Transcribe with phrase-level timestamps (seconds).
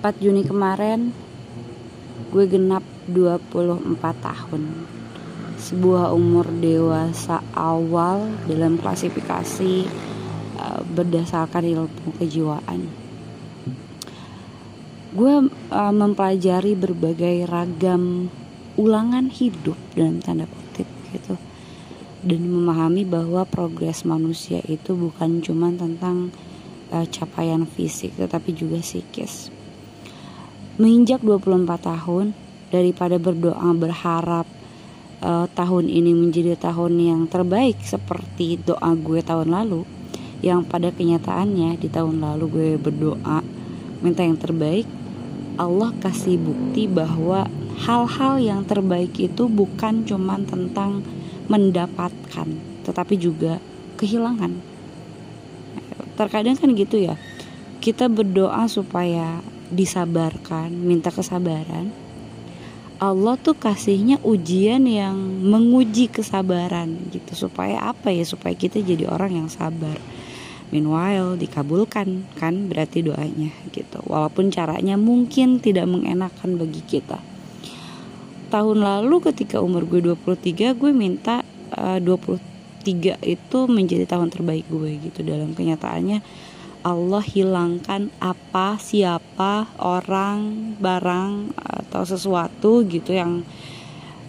[0.00, 1.12] 4 Juni kemarin
[2.32, 4.62] gue genap 24 tahun.
[5.60, 9.84] Sebuah umur dewasa awal dalam klasifikasi
[10.56, 12.88] uh, berdasarkan ilmu kejiwaan.
[15.12, 18.32] Gue uh, mempelajari berbagai ragam
[18.80, 21.36] ulangan hidup dalam tanda kutip gitu.
[22.24, 26.32] Dan memahami bahwa progres manusia itu bukan cuma tentang
[26.88, 29.59] uh, capaian fisik tetapi juga psikis
[30.80, 32.32] menginjak 24 tahun
[32.72, 34.48] daripada berdoa berharap
[35.20, 39.84] uh, tahun ini menjadi tahun yang terbaik seperti doa gue tahun lalu
[40.40, 43.44] yang pada kenyataannya di tahun lalu gue berdoa
[44.00, 44.88] minta yang terbaik
[45.60, 47.44] Allah kasih bukti bahwa
[47.84, 51.04] hal-hal yang terbaik itu bukan cuma tentang
[51.52, 52.48] mendapatkan
[52.88, 53.60] tetapi juga
[54.00, 54.56] kehilangan.
[56.16, 57.20] Terkadang kan gitu ya
[57.84, 61.90] kita berdoa supaya disabarkan, minta kesabaran.
[63.00, 69.40] Allah tuh kasihnya ujian yang menguji kesabaran gitu supaya apa ya supaya kita jadi orang
[69.40, 69.96] yang sabar.
[70.68, 74.04] Meanwhile dikabulkan kan berarti doanya gitu.
[74.04, 77.18] Walaupun caranya mungkin tidak mengenakan bagi kita.
[78.52, 81.40] Tahun lalu ketika umur gue 23 gue minta
[81.72, 82.36] eh, uh,
[82.84, 86.20] 23 itu menjadi tahun terbaik gue gitu dalam kenyataannya
[86.80, 93.44] Allah hilangkan apa, siapa, orang, barang atau sesuatu gitu yang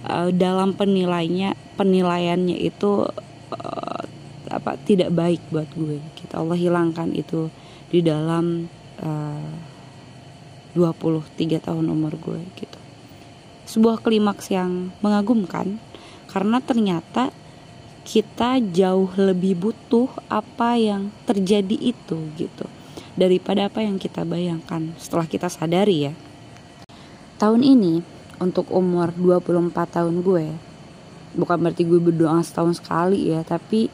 [0.03, 3.07] uh, dalam penilainya penilaiannya itu
[3.55, 4.01] uh,
[4.51, 6.03] apa tidak baik buat gue.
[6.19, 6.33] Kita gitu.
[6.35, 7.47] Allah hilangkan itu
[7.91, 8.67] di dalam
[8.99, 9.55] eh,
[10.75, 12.79] uh, 23 tahun umur gue gitu.
[13.67, 15.79] Sebuah klimaks yang mengagumkan
[16.27, 17.31] karena ternyata
[18.01, 22.65] kita jauh lebih butuh apa yang terjadi itu gitu
[23.13, 26.13] daripada apa yang kita bayangkan setelah kita sadari ya.
[27.37, 28.01] Tahun ini
[28.41, 30.45] untuk umur 24 tahun gue
[31.31, 33.87] bukan berarti gue berdoa setahun sekali ya, tapi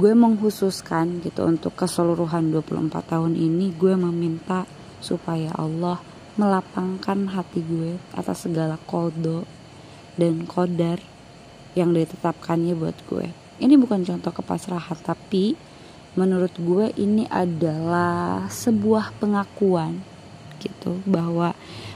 [0.00, 4.64] gue menghususkan gitu untuk keseluruhan 24 tahun ini gue meminta
[5.02, 6.00] supaya Allah
[6.40, 9.44] melapangkan hati gue atas segala kodo
[10.16, 11.02] dan kodar
[11.78, 13.26] yang ditetapkannya buat gue.
[13.60, 15.54] Ini bukan contoh kepasrahan tapi
[16.18, 20.02] menurut gue ini adalah sebuah pengakuan
[20.58, 21.54] gitu bahwa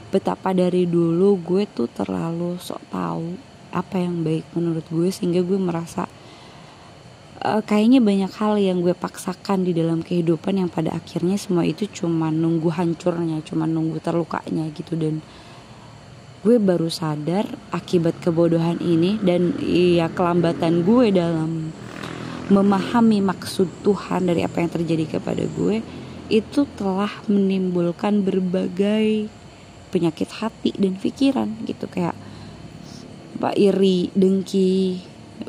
[0.09, 3.35] betapa dari dulu gue tuh terlalu sok tahu
[3.75, 6.07] apa yang baik menurut gue sehingga gue merasa
[7.43, 11.85] uh, kayaknya banyak hal yang gue paksakan di dalam kehidupan yang pada akhirnya semua itu
[11.91, 14.97] cuma nunggu hancurnya cuma nunggu terlukanya gitu.
[14.97, 15.21] Dan
[16.45, 21.73] gue baru sadar akibat kebodohan ini dan ya kelambatan gue dalam
[22.53, 25.81] memahami maksud Tuhan dari apa yang terjadi kepada gue
[26.29, 29.25] itu telah menimbulkan berbagai
[29.89, 32.13] penyakit hati dan pikiran gitu kayak
[33.41, 35.01] pak iri, dengki,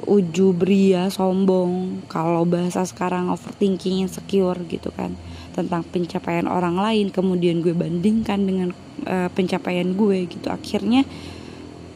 [0.04, 5.16] uju, bria, sombong, kalau bahasa sekarang overthinking, insecure gitu kan
[5.56, 8.68] tentang pencapaian orang lain kemudian gue bandingkan dengan
[9.08, 10.52] uh, pencapaian gue gitu.
[10.52, 11.08] Akhirnya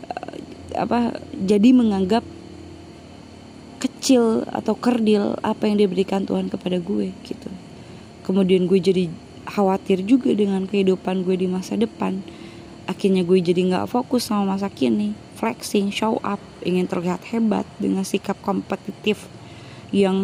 [0.08, 0.36] uh,
[0.80, 2.24] apa jadi menganggap
[3.80, 7.52] kecil atau kerdil apa yang diberikan Tuhan kepada gue gitu.
[8.24, 9.12] Kemudian gue jadi
[9.44, 12.24] khawatir juga dengan kehidupan gue di masa depan.
[12.88, 18.04] Akhirnya gue jadi nggak fokus sama masa kini flexing show up ingin terlihat hebat dengan
[18.04, 19.24] sikap kompetitif
[19.90, 20.14] yang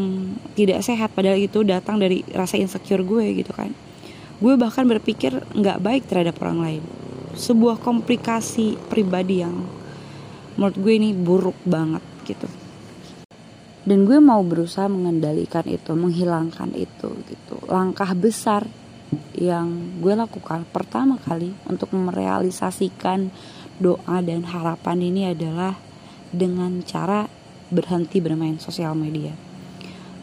[0.53, 1.17] tidak sehat.
[1.17, 3.73] Padahal itu datang dari rasa insecure gue gitu kan.
[4.37, 6.83] Gue bahkan berpikir nggak baik terhadap orang lain.
[7.33, 9.65] Sebuah komplikasi pribadi yang
[10.61, 12.49] menurut gue ini buruk banget gitu.
[13.87, 17.57] Dan gue mau berusaha mengendalikan itu menghilangkan itu gitu.
[17.71, 18.67] Langkah besar
[19.39, 23.31] yang gue lakukan pertama kali untuk merealisasikan
[23.79, 25.77] doa dan harapan ini adalah
[26.33, 27.29] dengan cara
[27.69, 29.47] berhenti bermain sosial media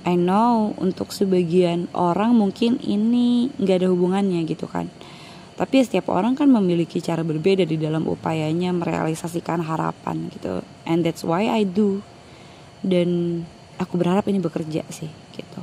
[0.04, 4.92] I know untuk sebagian orang mungkin ini nggak ada hubungannya gitu kan.
[5.56, 10.60] Tapi setiap orang kan memiliki cara berbeda di dalam upayanya merealisasikan harapan gitu.
[10.84, 12.04] And that's why I do.
[12.84, 13.42] Dan
[13.80, 15.08] aku berharap ini bekerja sih
[15.40, 15.62] gitu.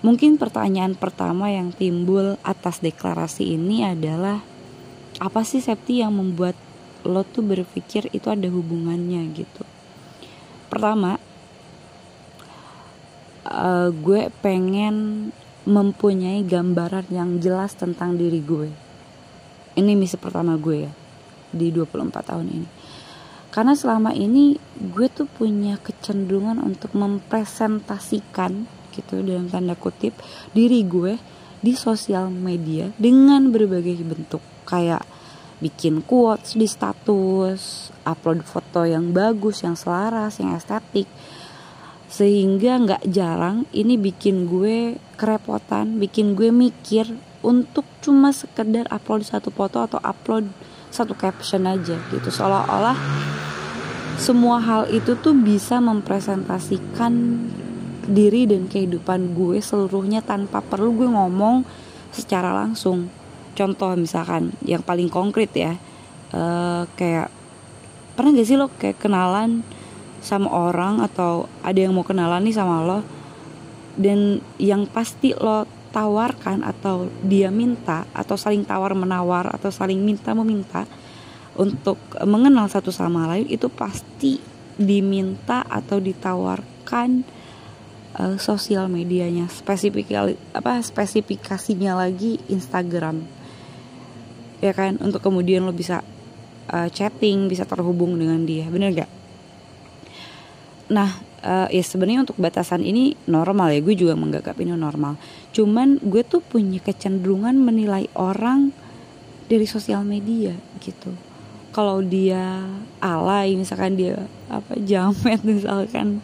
[0.00, 4.40] Mungkin pertanyaan pertama yang timbul atas deklarasi ini adalah
[5.18, 6.56] apa sih safety yang membuat
[7.02, 9.66] lo tuh berpikir itu ada hubungannya gitu.
[10.70, 11.18] Pertama,
[13.44, 15.28] uh, gue pengen
[15.62, 18.70] mempunyai gambaran yang jelas tentang diri gue.
[19.78, 20.92] Ini misi pertama gue ya
[21.52, 22.68] di 24 tahun ini.
[23.52, 28.64] Karena selama ini gue tuh punya kecenderungan untuk mempresentasikan
[28.96, 30.16] gitu dalam tanda kutip
[30.56, 31.20] diri gue
[31.60, 35.02] di sosial media dengan berbagai bentuk kayak
[35.62, 41.06] bikin quotes di status, upload foto yang bagus, yang selaras, yang estetik.
[42.10, 47.06] Sehingga nggak jarang ini bikin gue kerepotan, bikin gue mikir
[47.46, 50.50] untuk cuma sekedar upload satu foto atau upload
[50.92, 52.28] satu caption aja gitu.
[52.28, 52.98] Seolah-olah
[54.18, 57.42] semua hal itu tuh bisa mempresentasikan
[58.02, 61.64] diri dan kehidupan gue seluruhnya tanpa perlu gue ngomong
[62.12, 63.08] secara langsung
[63.52, 65.76] contoh misalkan yang paling konkret ya
[66.32, 67.28] uh, kayak
[68.16, 69.64] pernah gak sih lo kayak kenalan
[70.22, 73.00] sama orang atau ada yang mau kenalan nih sama lo
[73.98, 80.32] dan yang pasti lo tawarkan atau dia minta atau saling tawar menawar atau saling minta
[80.32, 80.88] meminta
[81.52, 84.40] untuk mengenal satu sama lain itu pasti
[84.80, 87.28] diminta atau ditawarkan
[88.16, 90.16] uh, sosial medianya spesifik
[90.56, 93.41] apa spesifikasinya lagi Instagram
[94.62, 94.96] ya kan?
[95.02, 96.00] Untuk kemudian lo bisa
[96.70, 98.70] uh, chatting bisa terhubung dengan dia.
[98.70, 99.10] Bener gak
[100.92, 101.08] nah
[101.40, 103.80] uh, ya sebenarnya untuk batasan ini normal ya.
[103.80, 105.16] Gue juga menganggap ini normal.
[105.56, 108.76] Cuman gue tuh punya kecenderungan menilai orang
[109.48, 110.52] dari sosial media
[110.84, 111.16] gitu.
[111.72, 112.68] Kalau dia
[113.00, 114.20] alay misalkan dia
[114.52, 116.20] apa jamet misalkan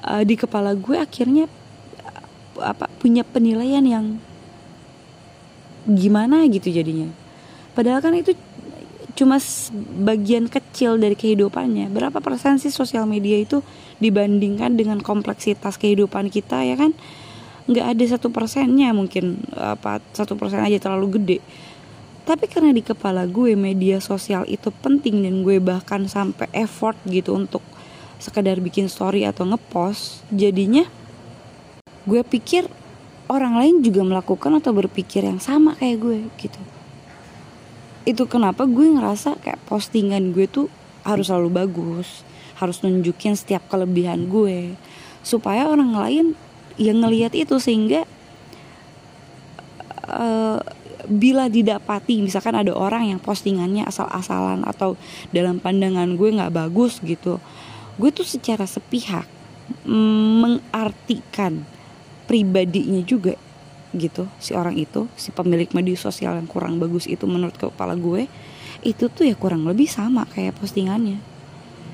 [0.00, 1.44] uh, di kepala gue akhirnya
[2.60, 4.06] apa punya penilaian yang
[5.84, 7.08] gimana gitu jadinya
[7.80, 8.36] padahal kan itu
[9.16, 9.40] cuma
[10.04, 11.88] bagian kecil dari kehidupannya.
[11.88, 13.64] Berapa persen sih sosial media itu
[14.04, 16.92] dibandingkan dengan kompleksitas kehidupan kita ya kan?
[17.64, 21.38] Nggak ada satu persennya mungkin apa satu persen aja terlalu gede.
[22.28, 27.32] Tapi karena di kepala gue media sosial itu penting dan gue bahkan sampai effort gitu
[27.32, 27.64] untuk
[28.20, 30.84] sekedar bikin story atau ngepost jadinya
[32.04, 32.68] gue pikir
[33.32, 36.60] orang lain juga melakukan atau berpikir yang sama kayak gue gitu
[38.08, 40.66] itu kenapa gue ngerasa kayak postingan gue tuh
[41.04, 42.24] harus selalu bagus
[42.60, 44.76] harus nunjukin setiap kelebihan gue.
[45.24, 46.26] Supaya orang lain
[46.76, 48.04] yang ngelihat itu sehingga
[50.04, 50.60] uh,
[51.08, 55.00] bila didapati misalkan ada orang yang postingannya asal-asalan atau
[55.32, 57.40] dalam pandangan gue nggak bagus gitu
[57.96, 59.24] gue tuh secara sepihak
[59.88, 61.64] mengartikan
[62.28, 63.34] pribadinya juga
[63.90, 68.30] gitu si orang itu si pemilik media sosial yang kurang bagus itu menurut kepala gue
[68.80, 71.20] itu tuh ya kurang lebih sama kayak postingannya.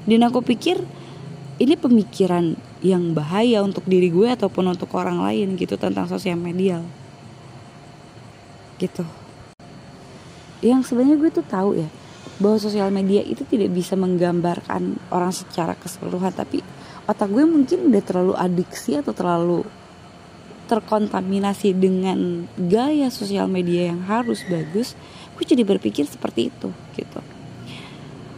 [0.06, 0.78] Dan aku pikir
[1.58, 2.54] ini pemikiran
[2.84, 6.78] yang bahaya untuk diri gue ataupun untuk orang lain gitu tentang sosial media.
[8.78, 9.02] Gitu.
[10.62, 11.88] Yang sebenarnya gue tuh tahu ya
[12.36, 16.60] bahwa sosial media itu tidak bisa menggambarkan orang secara keseluruhan tapi
[17.08, 19.64] otak gue mungkin udah terlalu adiksi atau terlalu
[20.66, 24.98] terkontaminasi dengan gaya sosial media yang harus bagus
[25.36, 27.20] gue jadi berpikir seperti itu gitu.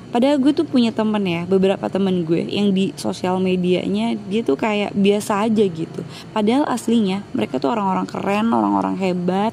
[0.08, 4.56] Padahal gue tuh punya temen ya beberapa temen gue yang di sosial medianya dia tuh
[4.56, 6.00] kayak biasa aja gitu.
[6.32, 9.52] Padahal aslinya mereka tuh orang-orang keren orang-orang hebat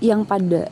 [0.00, 0.68] yang pada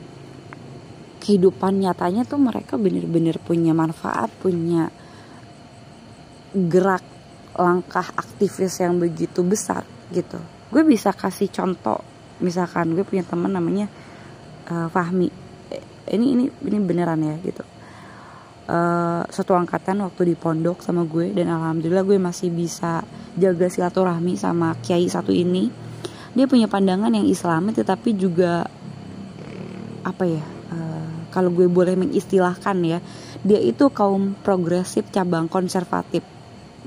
[1.19, 4.89] kehidupan nyatanya tuh mereka bener-bener punya manfaat punya
[6.55, 7.05] gerak
[7.53, 12.01] langkah aktivis yang begitu besar gitu gue bisa kasih contoh
[12.39, 13.91] misalkan gue punya teman namanya
[14.71, 15.27] uh, Fahmi.
[15.73, 17.65] Eh, ini ini ini beneran ya gitu.
[18.69, 23.01] Uh, satu angkatan waktu di pondok sama gue dan alhamdulillah gue masih bisa
[23.33, 25.67] jaga silaturahmi sama kiai satu ini.
[26.37, 28.69] Dia punya pandangan yang islami tetapi juga
[30.05, 30.45] apa ya
[31.29, 32.99] kalau gue boleh mengistilahkan ya
[33.45, 36.25] dia itu kaum progresif cabang konservatif.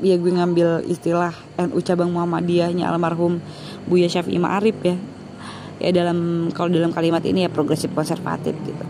[0.03, 3.39] Ya gue ngambil istilah NU cabang Muhammadiyahnya almarhum
[3.87, 4.97] Buya Syafi'i Ma'arif ya.
[5.83, 8.85] Ya dalam kalau dalam kalimat ini ya progresif konservatif gitu.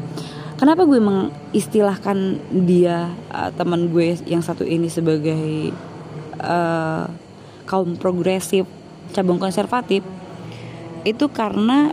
[0.60, 5.74] Kenapa gue mengistilahkan dia uh, teman gue yang satu ini sebagai
[6.38, 7.10] uh,
[7.66, 8.68] kaum progresif
[9.10, 10.06] cabang konservatif?
[11.02, 11.90] Itu karena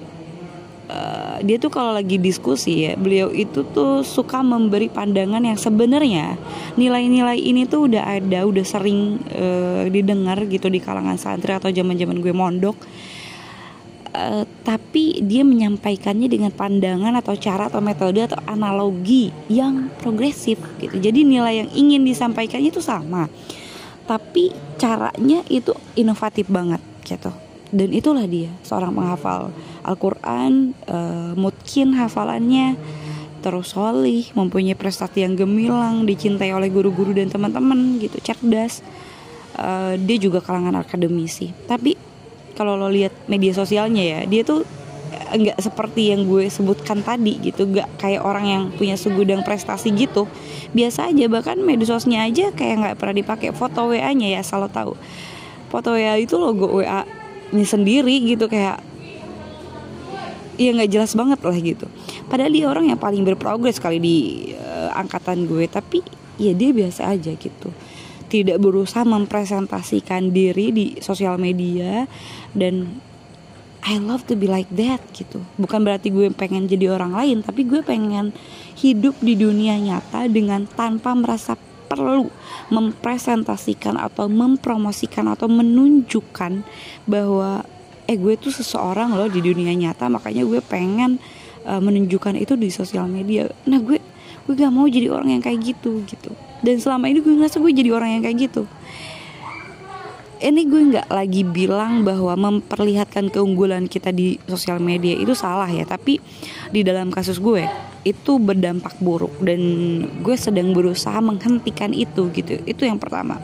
[0.89, 6.35] uh, dia tuh kalau lagi diskusi ya beliau itu tuh suka memberi pandangan yang sebenarnya.
[6.75, 12.19] Nilai-nilai ini tuh udah ada udah sering uh, didengar gitu di kalangan santri atau zaman-zaman
[12.19, 12.75] gue mondok.
[14.09, 20.97] Uh, tapi dia menyampaikannya dengan pandangan atau cara atau metode atau analogi yang progresif gitu.
[20.97, 23.29] Jadi nilai yang ingin disampaikan itu sama.
[24.09, 24.49] Tapi
[24.81, 27.29] caranya itu inovatif banget gitu
[27.69, 29.53] dan itulah dia seorang penghafal
[29.85, 32.77] Al-Quran uh, mungkin hafalannya
[33.39, 38.83] terus solih mempunyai prestasi yang gemilang dicintai oleh guru-guru dan teman-teman gitu cerdas.
[39.59, 41.51] Uh, dia juga kalangan akademisi.
[41.67, 41.95] Tapi
[42.55, 44.67] kalau lo lihat media sosialnya ya dia tuh
[45.29, 50.27] nggak seperti yang gue sebutkan tadi gitu nggak kayak orang yang punya segudang prestasi gitu.
[50.75, 53.55] Biasa aja bahkan media sosialnya aja kayak nggak pernah dipakai.
[53.55, 54.93] Foto wa nya ya selalu tahu.
[55.71, 57.05] Foto wa itu logo wa
[57.51, 58.81] sendiri gitu kayak
[60.59, 61.87] ya nggak jelas banget lah gitu.
[62.27, 64.17] Padahal dia orang yang paling berprogres kali di
[64.59, 66.03] uh, angkatan gue tapi
[66.35, 67.71] ya dia biasa aja gitu.
[68.29, 72.05] Tidak berusaha mempresentasikan diri di sosial media
[72.53, 73.01] dan
[73.79, 75.39] I love to be like that gitu.
[75.55, 78.35] Bukan berarti gue pengen jadi orang lain tapi gue pengen
[78.75, 81.55] hidup di dunia nyata dengan tanpa merasa
[81.89, 82.29] perlu
[82.69, 86.61] mempresentasikan atau mempromosikan atau menunjukkan
[87.09, 87.65] bahwa
[88.05, 91.17] eh gue tuh seseorang loh di dunia nyata makanya gue pengen
[91.65, 93.49] uh, menunjukkan itu di sosial media.
[93.65, 93.97] Nah gue
[94.45, 96.33] gue gak mau jadi orang yang kayak gitu gitu.
[96.61, 98.63] Dan selama ini gue ngerasa gue jadi orang yang kayak gitu.
[100.39, 105.83] Ini gue nggak lagi bilang bahwa memperlihatkan keunggulan kita di sosial media itu salah ya
[105.83, 106.23] tapi
[106.71, 107.67] di dalam kasus gue
[108.09, 109.61] itu berdampak buruk dan
[110.25, 112.57] gue sedang berusaha menghentikan itu gitu.
[112.65, 113.37] Itu yang pertama.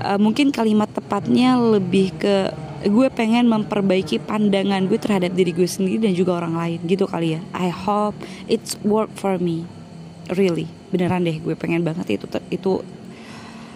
[0.00, 2.52] Uh, mungkin kalimat tepatnya lebih ke
[2.84, 7.36] gue pengen memperbaiki pandangan gue terhadap diri gue sendiri dan juga orang lain gitu kali
[7.36, 7.40] ya.
[7.56, 8.16] I hope
[8.48, 9.64] it's work for me.
[10.32, 10.68] Really.
[10.92, 12.72] Beneran deh gue pengen banget itu itu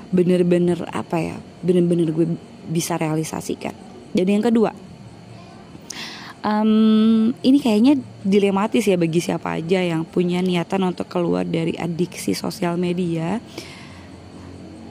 [0.09, 2.37] bener-bener apa ya bener-bener gue
[2.69, 3.77] bisa realisasikan.
[4.13, 4.88] Dan yang kedua
[6.45, 12.35] um, ini kayaknya dilematis ya bagi siapa aja yang punya niatan untuk keluar dari adiksi
[12.35, 13.40] sosial media.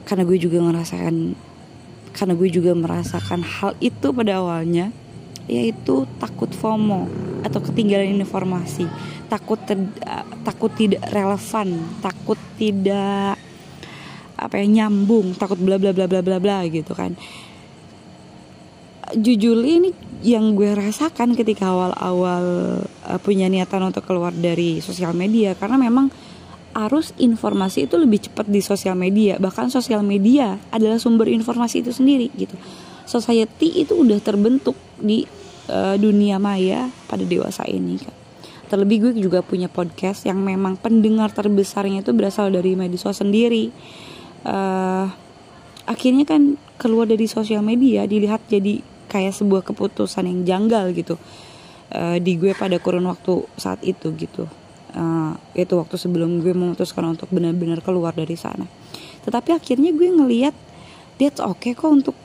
[0.08, 1.36] Karena gue juga ngerasakan
[2.16, 4.90] karena gue juga merasakan hal itu pada awalnya
[5.48, 7.08] yaitu takut FOMO
[7.44, 8.88] atau ketinggalan informasi.
[9.28, 9.76] Takut ter,
[10.48, 13.36] takut tidak relevan takut tidak
[14.38, 17.12] apa ya nyambung takut bla bla bla bla bla bla gitu kan
[19.16, 22.44] jujur ini yang gue rasakan ketika awal-awal
[22.82, 25.54] uh, punya niatan untuk keluar dari sosial media.
[25.54, 26.10] Karena memang
[26.74, 29.38] arus informasi itu lebih cepat di sosial media.
[29.38, 32.54] Bahkan sosial media adalah sumber informasi itu sendiri gitu.
[33.08, 35.24] Society itu udah terbentuk di
[35.70, 38.18] uh, dunia maya pada dewasa ini kan
[38.68, 43.72] terlebih gue juga punya podcast yang memang pendengar terbesarnya itu berasal dari media sosial sendiri.
[44.44, 45.08] Uh,
[45.88, 51.16] akhirnya kan keluar dari sosial media dilihat jadi kayak sebuah keputusan yang janggal gitu
[51.96, 54.44] uh, di gue pada kurun waktu saat itu gitu.
[54.96, 58.64] Uh, itu waktu sebelum gue memutuskan untuk benar-benar keluar dari sana.
[59.24, 60.54] Tetapi akhirnya gue ngeliat
[61.20, 62.16] that's okay kok untuk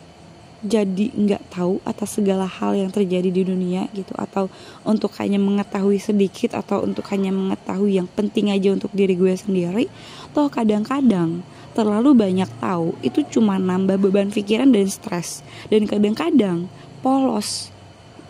[0.64, 4.16] jadi nggak tahu atas segala hal yang terjadi di dunia gitu.
[4.16, 4.48] Atau
[4.88, 9.92] untuk hanya mengetahui sedikit atau untuk hanya mengetahui yang penting aja untuk diri gue sendiri
[10.34, 11.46] toh kadang-kadang
[11.78, 15.44] terlalu banyak tahu itu cuma nambah beban pikiran dan stres.
[15.68, 16.72] Dan kadang-kadang
[17.04, 17.70] polos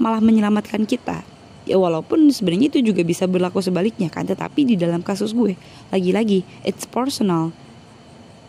[0.02, 1.22] malah menyelamatkan kita.
[1.64, 5.56] Ya walaupun sebenarnya itu juga bisa berlaku sebaliknya kan tetapi di dalam kasus gue
[5.94, 7.56] lagi-lagi it's personal.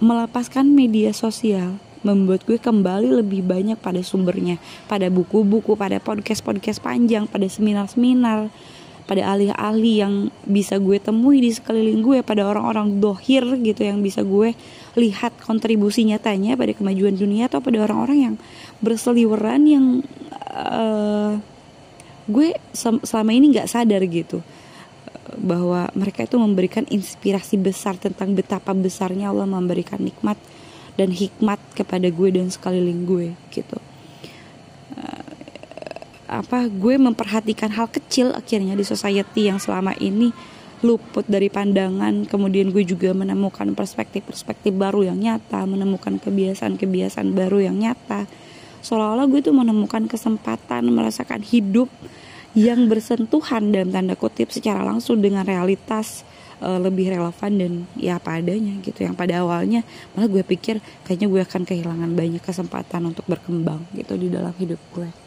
[0.02, 7.24] Melepaskan media sosial membuat gue kembali lebih banyak pada sumbernya pada buku-buku pada podcast-podcast panjang
[7.24, 8.52] pada seminar-seminar
[9.04, 10.14] pada ahli-ahli yang
[10.48, 14.56] bisa gue temui di sekeliling gue pada orang-orang dohir gitu yang bisa gue
[14.96, 18.34] lihat kontribusi nyatanya pada kemajuan dunia atau pada orang-orang yang
[18.80, 19.86] berseliweran yang
[20.56, 21.36] uh,
[22.24, 22.56] gue
[23.04, 24.40] selama ini nggak sadar gitu
[25.36, 30.38] bahwa mereka itu memberikan inspirasi besar tentang betapa besarnya Allah memberikan nikmat
[30.94, 33.78] dan hikmat kepada gue dan sekeliling gue gitu.
[34.94, 35.34] Uh,
[36.30, 40.30] apa gue memperhatikan hal kecil akhirnya di society yang selama ini
[40.84, 42.28] luput dari pandangan.
[42.28, 48.28] Kemudian gue juga menemukan perspektif-perspektif baru yang nyata menemukan kebiasaan-kebiasaan baru yang nyata.
[48.84, 51.88] Seolah-olah gue tuh menemukan kesempatan merasakan hidup
[52.54, 56.22] yang bersentuhan dalam tanda kutip secara langsung dengan realitas
[56.60, 59.02] uh, lebih relevan dan ya apa adanya gitu.
[59.02, 59.82] Yang pada awalnya
[60.12, 64.78] malah gue pikir kayaknya gue akan kehilangan banyak kesempatan untuk berkembang gitu di dalam hidup
[64.92, 65.23] gue